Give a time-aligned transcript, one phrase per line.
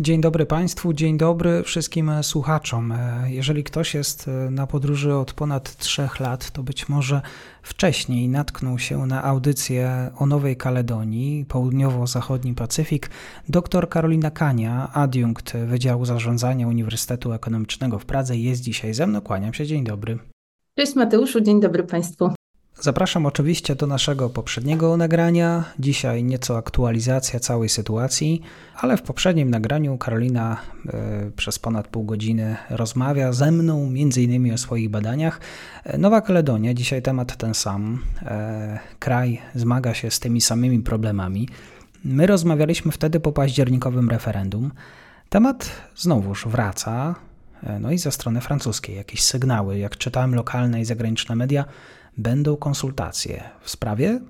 [0.00, 2.94] Dzień dobry Państwu, dzień dobry wszystkim słuchaczom.
[3.26, 7.22] Jeżeli ktoś jest na podróży od ponad trzech lat, to być może
[7.62, 13.10] wcześniej natknął się na audycję o Nowej Kaledonii, południowo-zachodni Pacyfik.
[13.48, 19.20] Dr Karolina Kania, adiunkt Wydziału Zarządzania Uniwersytetu Ekonomicznego w Pradze, jest dzisiaj ze mną.
[19.20, 20.18] Kłaniam się, dzień dobry.
[20.74, 22.37] Cześć Mateuszu, dzień dobry Państwu.
[22.80, 25.64] Zapraszam oczywiście do naszego poprzedniego nagrania.
[25.78, 28.42] Dzisiaj nieco aktualizacja całej sytuacji,
[28.76, 30.56] ale w poprzednim nagraniu Karolina
[31.28, 34.54] y, przez ponad pół godziny rozmawia ze mną m.in.
[34.54, 35.40] o swoich badaniach.
[35.84, 38.02] E, Nowa Kaledonia, dzisiaj temat ten sam.
[38.22, 41.48] E, kraj zmaga się z tymi samymi problemami.
[42.04, 44.70] My rozmawialiśmy wtedy po październikowym referendum.
[45.28, 47.14] Temat znowuż wraca.
[47.80, 51.64] No i ze strony francuskiej jakieś sygnały, jak czytałem lokalne i zagraniczne media,
[52.18, 54.20] będą konsultacje w sprawie?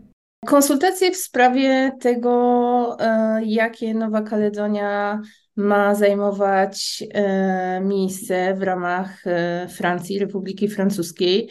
[0.46, 5.20] Konsultacje w sprawie tego, e, jakie Nowa Kaledonia
[5.56, 11.48] ma zajmować e, miejsce w ramach e, Francji, Republiki Francuskiej.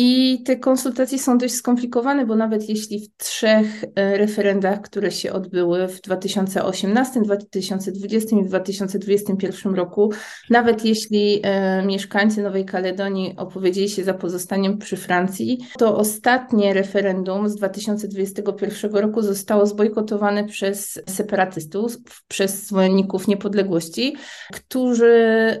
[0.00, 5.32] I te konsultacje są dość skomplikowane, bo nawet jeśli w trzech e, referendach, które się
[5.32, 10.12] odbyły w 2018, 2020 i 2021 roku,
[10.50, 17.48] nawet jeśli e, mieszkańcy Nowej Kaledonii opowiedzieli się za pozostaniem przy Francji, to ostatnie referendum
[17.48, 21.96] z 2021 roku zostało zbojkotowane przez separatystów,
[22.28, 24.16] przez zwolenników niepodległości,
[24.52, 25.14] którzy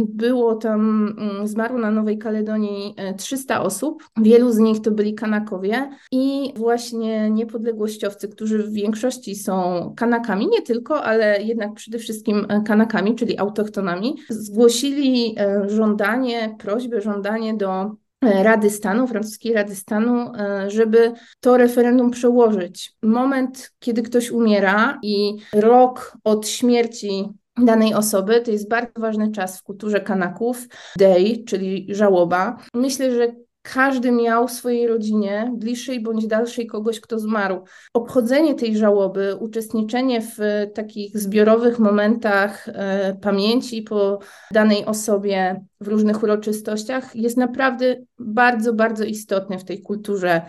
[0.05, 4.03] było tam, um, zmarło na Nowej Kaledonii 300 e, osób.
[4.17, 10.61] Wielu z nich to byli Kanakowie i właśnie niepodległościowcy, którzy w większości są Kanakami, nie
[10.61, 15.35] tylko, ale jednak przede wszystkim e, Kanakami, czyli autochtonami, zgłosili
[15.67, 17.91] żądanie, prośbę, żądanie do
[18.23, 22.93] Rady Stanu, francuskiej Rady Stanu, e, żeby to referendum przełożyć.
[23.03, 29.59] Moment, kiedy ktoś umiera i rok od śmierci danej osoby, to jest bardzo ważny czas
[29.59, 30.67] w kulturze Kanaków,
[30.97, 32.57] day, czyli żałoba.
[32.73, 37.63] Myślę, że każdy miał w swojej rodzinie, bliższej bądź dalszej, kogoś, kto zmarł.
[37.93, 40.37] Obchodzenie tej żałoby, uczestniczenie w
[40.73, 44.19] takich zbiorowych momentach e, pamięci po
[44.51, 50.41] danej osobie w różnych uroczystościach jest naprawdę bardzo, bardzo istotne w tej kulturze.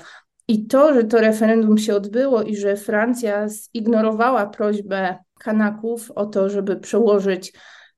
[0.49, 6.51] I to, że to referendum się odbyło i że Francja zignorowała prośbę Kanaków o to,
[6.51, 7.53] żeby przełożyć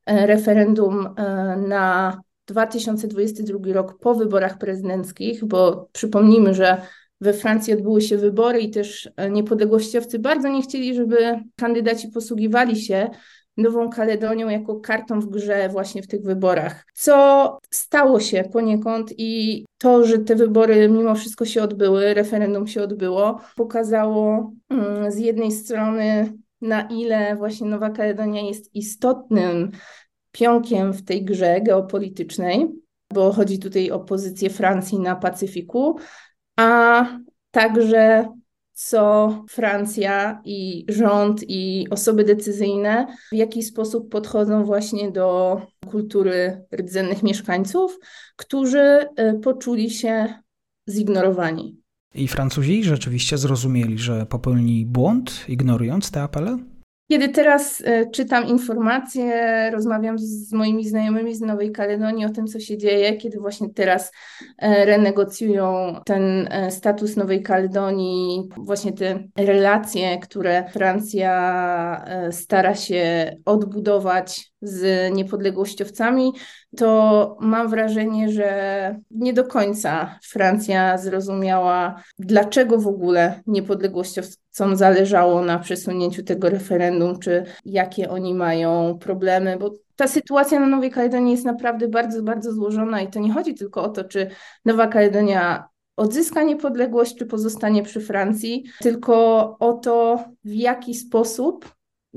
[0.06, 6.82] e, referendum e, na 2022 rok po wyborach prezydenckich, bo przypomnijmy, że
[7.20, 12.76] we Francji odbyły się wybory i też e, niepodległościowcy bardzo nie chcieli, żeby kandydaci posługiwali
[12.76, 13.10] się
[13.56, 16.84] Nową Kaledonią jako kartą w grze właśnie w tych wyborach.
[16.94, 22.82] Co stało się poniekąd i to, że te wybory mimo wszystko się odbyły, referendum się
[22.82, 29.70] odbyło, pokazało mm, z jednej strony na ile właśnie Nowa Kaledonia jest istotnym
[30.38, 32.68] pionkiem w tej grze geopolitycznej,
[33.14, 35.98] bo chodzi tutaj o pozycję Francji na Pacyfiku,
[36.56, 37.06] a
[37.50, 38.28] także
[38.72, 45.60] co Francja i rząd i osoby decyzyjne w jaki sposób podchodzą właśnie do
[45.90, 47.98] kultury rdzennych mieszkańców,
[48.36, 50.34] którzy y, poczuli się
[50.90, 51.80] zignorowani.
[52.14, 56.58] I Francuzi rzeczywiście zrozumieli, że popełnili błąd, ignorując te apele?
[57.08, 62.60] Kiedy teraz e, czytam informacje, rozmawiam z moimi znajomymi z Nowej Kaledonii o tym, co
[62.60, 64.12] się dzieje, kiedy właśnie teraz
[64.58, 71.36] e, renegocjują ten e, status Nowej Kaledonii, właśnie te relacje, które Francja
[72.30, 76.32] stara się odbudować z niepodległościowcami,
[76.76, 83.42] to mam wrażenie, że nie do końca Francja zrozumiała, dlaczego w ogóle
[84.56, 90.66] niepodległościowcom zależało na przesunięciu tego referendum, czy jakie oni mają problemy, bo ta sytuacja na
[90.66, 94.30] Nowej Kaledonii jest naprawdę bardzo, bardzo złożona i to nie chodzi tylko o to, czy
[94.64, 99.16] Nowa Kaledonia odzyska niepodległość, czy pozostanie przy Francji, tylko
[99.58, 101.75] o to, w jaki sposób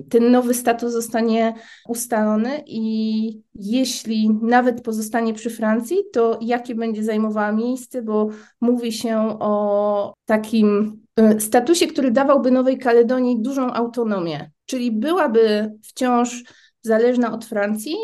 [0.09, 1.53] ten nowy status zostanie
[1.87, 8.27] ustalony i jeśli nawet pozostanie przy Francji, to jakie będzie zajmowała miejsce, bo
[8.61, 16.43] mówi się o takim e, statusie, który dawałby Nowej Kaledonii dużą autonomię, czyli byłaby wciąż
[16.81, 17.95] zależna od Francji,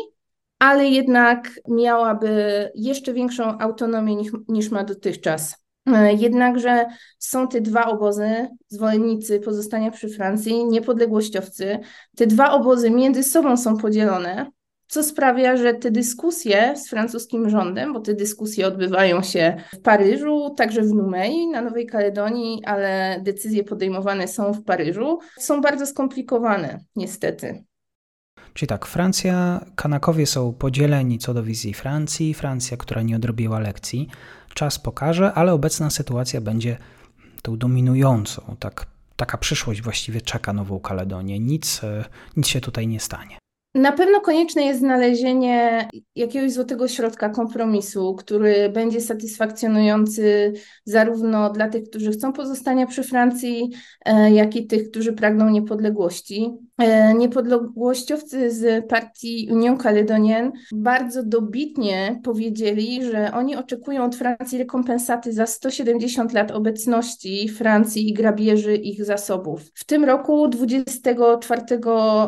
[0.58, 5.65] ale jednak miałaby jeszcze większą autonomię niż, niż ma dotychczas.
[5.86, 6.86] E, jednakże
[7.18, 11.78] są te dwa obozy, zwolennicy pozostania przy Francji, niepodległościowcy.
[12.16, 14.50] Te dwa obozy między sobą są podzielone,
[14.88, 20.54] co sprawia, że te dyskusje z francuskim rządem, bo te dyskusje odbywają się w Paryżu,
[20.56, 26.78] także w Numei, na Nowej Kaledonii, ale decyzje podejmowane są w Paryżu, są bardzo skomplikowane,
[26.96, 27.64] niestety.
[28.54, 34.08] Czyli tak, Francja, Kanakowie są podzieleni co do wizji Francji, Francja, która nie odrobiła lekcji.
[34.56, 36.76] Czas pokaże, ale obecna sytuacja będzie
[37.42, 38.56] tą dominującą.
[38.60, 38.86] Tak,
[39.16, 41.38] taka przyszłość właściwie czeka Nową Kaledonię.
[41.38, 42.04] Nic, e,
[42.36, 43.38] nic się tutaj nie stanie.
[43.74, 50.52] Na pewno konieczne jest znalezienie jakiegoś złotego środka kompromisu, który będzie satysfakcjonujący
[50.84, 53.70] zarówno dla tych, którzy chcą pozostania przy Francji,
[54.04, 56.54] e, jak i tych, którzy pragną niepodległości.
[56.78, 65.32] E, niepodległościowcy z partii Union Caledonienne bardzo dobitnie powiedzieli, że oni oczekują od Francji rekompensaty
[65.32, 69.62] za 170 lat obecności Francji i grabieży ich zasobów.
[69.74, 71.62] W tym roku 24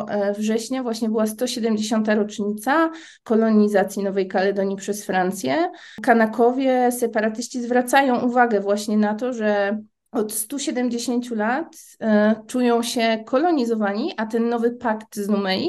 [0.09, 2.09] e, września właśnie była 170.
[2.09, 2.91] rocznica
[3.23, 5.71] kolonizacji Nowej Kaledonii przez Francję.
[6.03, 9.79] Kanakowie, separatyści zwracają uwagę właśnie na to, że
[10.13, 15.69] od 170 lat e, czują się kolonizowani, a ten nowy pakt z Numei,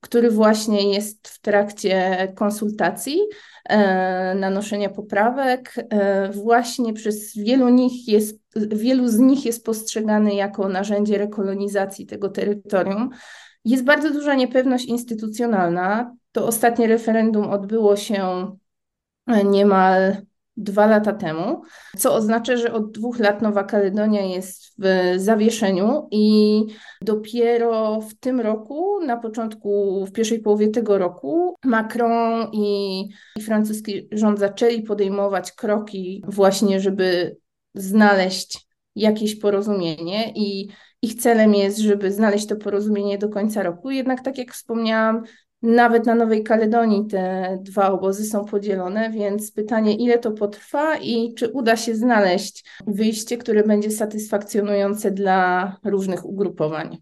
[0.00, 3.20] który właśnie jest w trakcie konsultacji,
[3.64, 10.68] e, nanoszenia poprawek, e, właśnie przez wielu, nich jest, wielu z nich jest postrzegany jako
[10.68, 13.10] narzędzie rekolonizacji tego terytorium.
[13.64, 16.14] Jest bardzo duża niepewność instytucjonalna.
[16.32, 18.50] To ostatnie referendum odbyło się
[19.44, 20.16] niemal
[20.58, 21.62] dwa lata temu,
[21.98, 26.64] co oznacza, że od dwóch lat Nowa Kaledonia jest w zawieszeniu i
[27.02, 33.00] dopiero w tym roku, na początku, w pierwszej połowie tego roku, Macron i,
[33.36, 37.36] i francuski rząd zaczęli podejmować kroki właśnie, żeby
[37.74, 40.68] znaleźć jakieś porozumienie i
[41.02, 43.90] ich celem jest, żeby znaleźć to porozumienie do końca roku.
[43.90, 45.22] Jednak tak jak wspomniałam,
[45.62, 51.34] nawet na Nowej Kaledonii te dwa obozy są podzielone, więc pytanie, ile to potrwa i
[51.34, 56.98] czy uda się znaleźć wyjście, które będzie satysfakcjonujące dla różnych ugrupowań.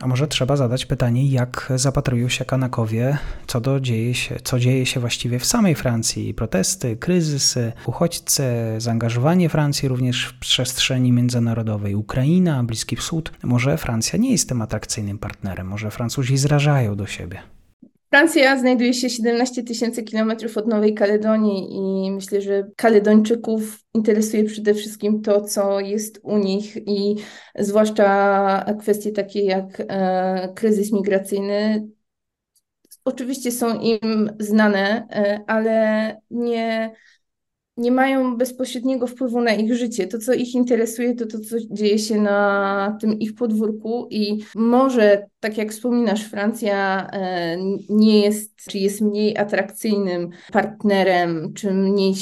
[0.00, 4.86] A może trzeba zadać pytanie, jak zapatrują się Kanakowie, co, do dzieje się, co dzieje
[4.86, 6.34] się właściwie w samej Francji?
[6.34, 8.44] Protesty, kryzysy, uchodźcy,
[8.78, 13.32] zaangażowanie Francji również w przestrzeni międzynarodowej, Ukraina, Bliski Wschód.
[13.42, 17.42] Może Francja nie jest tym atrakcyjnym partnerem, może Francuzi zrażają do siebie.
[18.16, 24.74] Francja znajduje się 17 tysięcy kilometrów od Nowej Kaledonii i myślę, że Kaledończyków interesuje przede
[24.74, 27.16] wszystkim to, co jest u nich i
[27.58, 31.88] zwłaszcza kwestie takie jak e, kryzys migracyjny.
[33.04, 36.90] Oczywiście są im znane, e, ale nie
[37.76, 40.06] nie mają bezpośredniego wpływu na ich życie.
[40.06, 44.08] To, co ich interesuje, to to, co dzieje się na tym ich podwórku.
[44.10, 47.56] I może, tak jak wspominasz, Francja e,
[47.88, 52.14] nie jest, czy jest mniej atrakcyjnym partnerem, czy mniej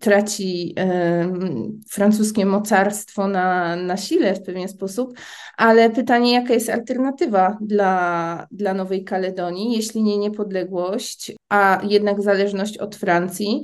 [0.00, 1.32] traci e,
[1.90, 5.18] francuskie mocarstwo na, na sile w pewien sposób,
[5.56, 12.78] ale pytanie, jaka jest alternatywa dla, dla Nowej Kaledonii, jeśli nie niepodległość, a jednak zależność
[12.78, 13.62] od Francji,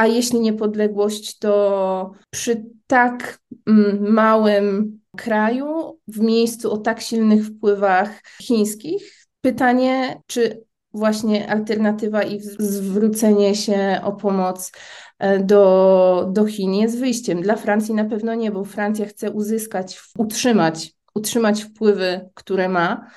[0.00, 8.22] a jeśli niepodległość, to przy tak mm, małym kraju, w miejscu o tak silnych wpływach
[8.42, 14.72] chińskich, pytanie, czy właśnie alternatywa i zwrócenie się o pomoc
[15.18, 17.42] e, do, do Chin jest wyjściem.
[17.42, 23.10] Dla Francji na pewno nie, bo Francja chce uzyskać, utrzymać, utrzymać wpływy, które ma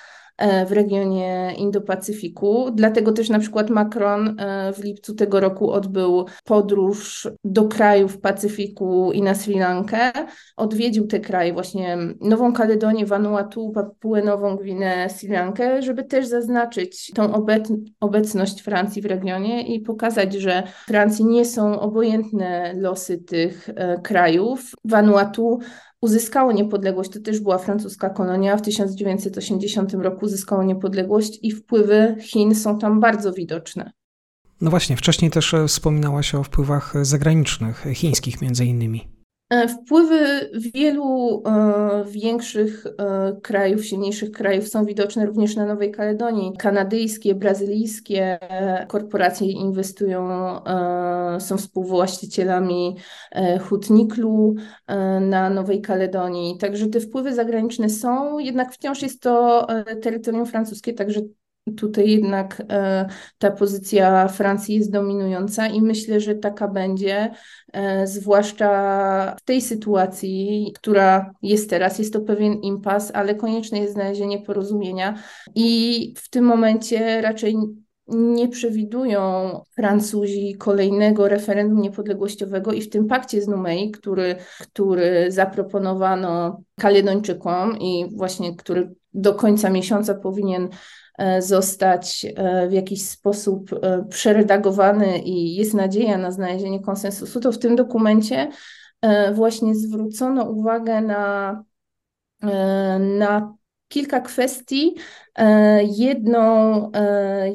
[0.67, 2.71] w regionie Indo-Pacyfiku.
[2.73, 4.38] Dlatego też na przykład Macron
[4.77, 10.12] w lipcu tego roku odbył podróż do krajów Pacyfiku i na Sri Lankę.
[10.57, 17.12] Odwiedził te kraje, właśnie Nową Kaledonię, Vanuatu, Papuę Nową Gwinę, Sri Lankę, żeby też zaznaczyć
[17.15, 17.45] tą
[18.00, 24.71] obecność Francji w regionie i pokazać, że Francji nie są obojętne losy tych e, krajów.
[24.85, 25.59] Vanuatu
[26.03, 32.55] uzyskało niepodległość, to też była francuska kolonia, w 1980 roku uzyskało niepodległość i wpływy Chin
[32.55, 33.91] są tam bardzo widoczne.
[34.62, 39.12] No właśnie, wcześniej też wspominałaś o wpływach zagranicznych, chińskich między innymi.
[39.53, 46.53] E, wpływy wielu e, większych e, krajów, silniejszych krajów są widoczne również na Nowej Kaledonii.
[46.57, 48.39] Kanadyjskie, brazylijskie
[48.88, 50.29] korporacje inwestują,
[51.39, 52.95] są współwłaścicielami
[53.62, 54.55] hutniklu
[55.22, 56.57] na Nowej Kaledonii.
[56.57, 59.67] Także te wpływy zagraniczne są, jednak wciąż jest to
[60.01, 61.22] terytorium francuskie, także
[61.77, 67.32] Tutaj jednak e, ta pozycja Francji jest dominująca i myślę, że taka będzie,
[67.74, 72.00] e, zwłaszcza w tej sytuacji, która jest teraz.
[72.00, 75.17] Jest to pewien impas, ale konieczne jest znalezienie porozumienia
[75.55, 77.55] i w tym momencie raczej
[78.08, 79.20] nie przewidują
[79.75, 88.05] Francuzi kolejnego referendum niepodległościowego i w tym pakcie z Numei, który, który zaproponowano Kaledończykom i
[88.15, 90.70] właśnie który do końca miesiąca powinien
[91.39, 97.60] zostać e, w jakiś sposób e, przeredagowany i jest nadzieja na znalezienie konsensusu, to w
[97.60, 98.51] tym dokumencie
[99.34, 101.63] właśnie zwrócono uwagę na,
[103.00, 103.53] na
[103.88, 104.96] kilka kwestii.
[105.84, 106.91] Jedną,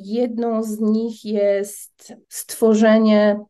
[0.02, 3.40] jedną z nich jest stworzenie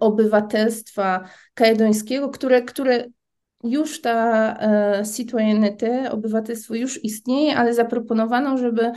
[0.00, 3.04] obywatelstwa kaledońskiego, które, które
[3.62, 8.92] już ta e, citoyenneté, obywatelstwo już istnieje, ale zaproponowano, żeby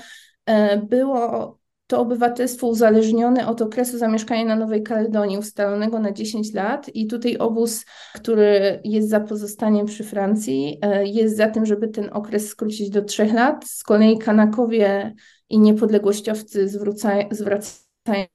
[0.45, 1.57] e, było
[1.87, 6.89] to obywatelstwo uzależnione od okresu zamieszkania na Nowej Kaledonii, ustalonego na 10 lat.
[6.93, 12.09] I tutaj obóz, który jest za pozostaniem przy Francji, e, jest za tym, żeby ten
[12.13, 13.65] okres skrócić do 3 lat.
[13.65, 15.13] Z kolei Kanakowie
[15.49, 16.67] i niepodległościowcy
[17.31, 18.25] zwracają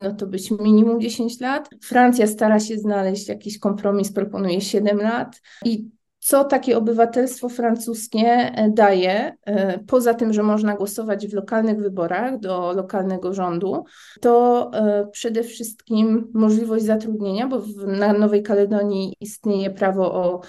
[0.00, 1.70] no to być minimum 10 lat.
[1.82, 5.40] Francja stara się znaleźć jakiś kompromis, proponuje 7 lat.
[5.64, 5.88] I
[6.18, 12.38] co takie obywatelstwo francuskie e, daje, e, poza tym, że można głosować w lokalnych wyborach
[12.38, 13.84] do lokalnego rządu,
[14.20, 20.40] to e, przede wszystkim możliwość zatrudnienia, bo na Nowej Kaledonii istnieje prawo o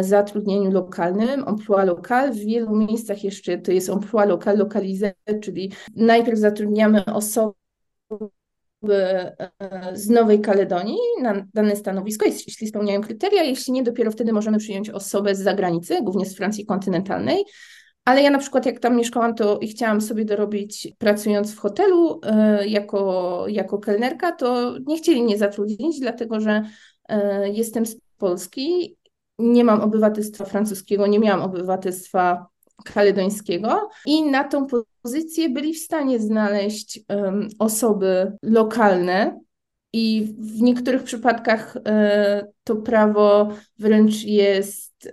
[0.00, 2.32] zatrudnieniu lokalnym, emploi local.
[2.32, 5.12] W wielu miejscach jeszcze to jest emploi local, lokalizę,
[5.42, 7.54] czyli najpierw zatrudniamy osoby,
[8.94, 9.36] E,
[9.92, 14.90] z Nowej Kaledonii na dane stanowisko, jeśli spełniają kryteria, jeśli nie, dopiero wtedy możemy przyjąć
[14.90, 17.44] osobę z zagranicy, głównie z Francji kontynentalnej.
[18.04, 22.20] Ale ja na przykład jak tam mieszkałam, to i chciałam sobie dorobić pracując w hotelu
[22.62, 26.62] y, jako, jako kelnerka, to nie chcieli mnie zatrudnić, dlatego że
[27.10, 27.14] y,
[27.52, 28.96] jestem z Polski,
[29.38, 32.46] nie mam obywatelstwa francuskiego, nie miałam obywatelstwa
[32.84, 34.66] kaledońskiego i na tą
[35.02, 39.40] pozycję byli w stanie znaleźć um, osoby lokalne
[39.92, 45.12] i w niektórych przypadkach e, to prawo wręcz jest,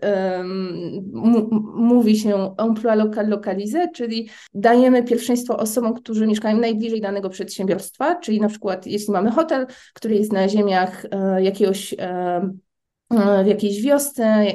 [1.76, 8.42] mówi się emploi local localisé, czyli dajemy pierwszeństwo osobom, którzy mieszkają najbliżej danego przedsiębiorstwa, czyli
[8.42, 11.96] na przykład jeśli mamy hotel, który jest na ziemiach e, jakiegoś
[13.44, 14.46] w jakiejś wiosce,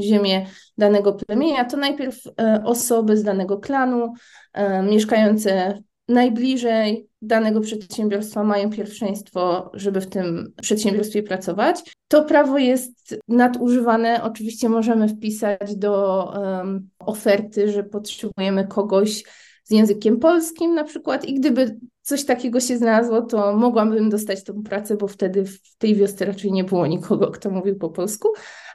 [0.00, 0.46] ziemię
[0.78, 4.12] danego plemienia, to najpierw e, osoby z danego klanu
[4.52, 11.94] e, mieszkające najbliżej danego przedsiębiorstwa mają pierwszeństwo, żeby w tym przedsiębiorstwie pracować.
[12.08, 14.22] To prawo jest nadużywane.
[14.22, 19.24] Oczywiście możemy wpisać do um, oferty, że potrzebujemy kogoś
[19.64, 24.62] z językiem polskim na przykład i gdyby coś takiego się znalazło, to mogłabym dostać tą
[24.62, 28.28] pracę, bo wtedy w tej wiosce raczej nie było nikogo, kto mówił po polsku,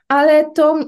[0.07, 0.79] ale to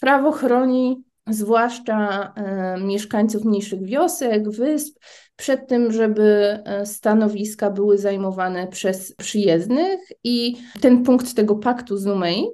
[0.00, 4.98] prawo chroni zwłaszcza e, mieszkańców mniejszych wiosek, wysp,
[5.36, 6.22] przed tym, żeby
[6.64, 12.46] e, stanowiska były zajmowane przez przyjezdnych i ten punkt tego paktu z Numei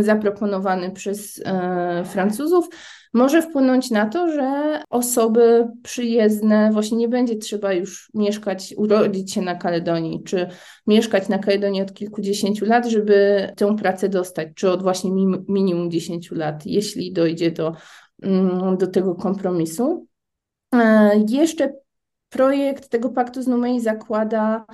[0.00, 2.68] zaproponowany przez e, Francuzów
[3.14, 9.42] może wpłynąć na to, że osoby przyjezdne właśnie nie będzie trzeba już mieszkać, urodzić się
[9.42, 10.46] na Kaledonii, czy
[10.86, 15.10] mieszkać na Kaledonii od kilkudziesięciu lat, żeby tę pracę dostać, czy od właśnie
[15.48, 17.72] minimum 10 lat, jeśli dojdzie do,
[18.22, 20.06] mm, do tego kompromisu.
[20.74, 21.72] E, jeszcze
[22.28, 24.66] projekt tego paktu z Numei zakłada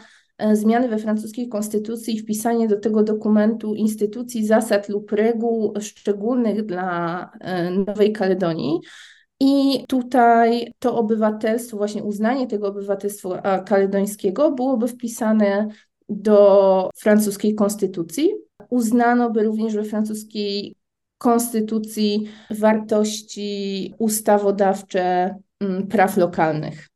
[0.52, 7.30] zmiany we francuskiej konstytucji i wpisanie do tego dokumentu instytucji, zasad lub reguł szczególnych dla
[7.40, 8.80] e, Nowej Kaledonii.
[9.40, 15.68] I tutaj to obywatelstwo, właśnie uznanie tego obywatelstwa kaledońskiego byłoby wpisane
[16.08, 18.30] do francuskiej konstytucji.
[18.70, 20.76] Uznano by również we francuskiej
[21.18, 26.88] konstytucji wartości ustawodawcze mm, praw lokalnych.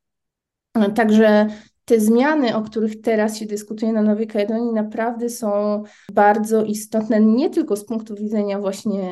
[0.95, 1.47] Także
[1.87, 7.49] te zmiany, o których teraz się dyskutuje na Nowej Kaledonii, naprawdę są bardzo istotne, nie
[7.49, 9.03] tylko z punktu widzenia właśnie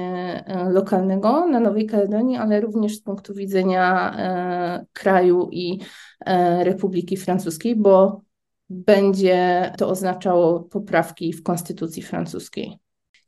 [0.48, 5.80] e, lokalnego na Nowej Kaledonii, ale również z punktu widzenia e, kraju i
[6.26, 8.22] e, Republiki Francuskiej, bo
[8.70, 12.80] będzie to oznaczało poprawki w konstytucji francuskiej.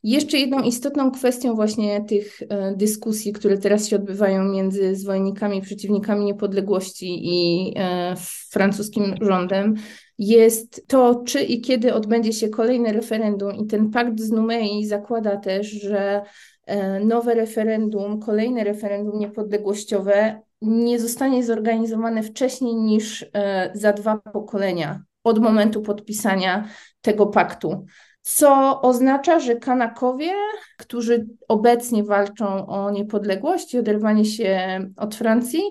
[0.07, 6.25] Jeszcze jedną istotną kwestią właśnie tych e, dyskusji, które teraz się odbywają między zwolennikami przeciwnikami
[6.25, 8.15] niepodległości i e,
[8.49, 9.75] francuskim rządem,
[10.17, 13.55] jest to, czy i kiedy odbędzie się kolejne referendum.
[13.55, 16.21] I ten pakt z Numei zakłada też, że
[16.65, 23.25] e, nowe referendum, kolejne referendum niepodległościowe nie zostanie zorganizowane wcześniej niż
[23.73, 26.67] za dwa pokolenia od momentu podpisania
[27.01, 27.85] tego paktu
[28.27, 30.33] co oznacza, że Kanakowie,
[30.77, 35.61] którzy obecnie walczą o niepodległość i oderwanie się od Francji,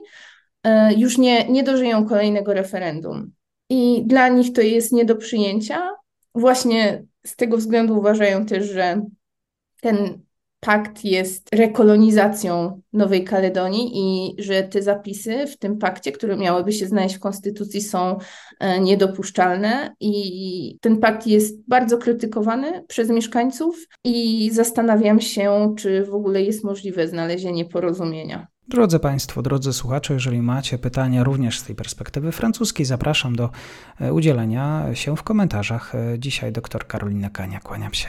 [0.63, 3.33] e, już nie, nie dożyją kolejnego referendum.
[3.69, 5.91] I dla nich to jest nie do przyjęcia.
[6.35, 9.03] Właśnie z tego względu uważają też, że
[9.81, 10.26] ten
[10.67, 16.87] pakt jest rekolonizacją Nowej Kaledonii i że te zapisy w tym pakcie, które miałyby się
[16.87, 18.19] znaleźć w konstytucji, są
[18.61, 19.95] e, niedopuszczalne.
[20.01, 26.65] I ten pakt jest bardzo krytykowany przez mieszkańców i zastanawiam się, czy w ogóle jest
[26.65, 28.47] możliwe znalezienie porozumienia.
[28.69, 33.51] Drodzy Państwo, drodzy słuchacze, jeżeli macie pytania również z tej perspektywy francuskiej, zapraszam do
[34.01, 35.95] e, udzielenia się w komentarzach.
[35.95, 38.09] E, dzisiaj dr Karolina Kania, kłaniam się.